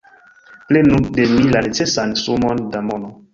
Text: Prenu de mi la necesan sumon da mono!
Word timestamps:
Prenu 0.71 0.97
de 1.17 1.27
mi 1.33 1.43
la 1.51 1.61
necesan 1.67 2.17
sumon 2.23 2.65
da 2.73 2.83
mono! 2.89 3.15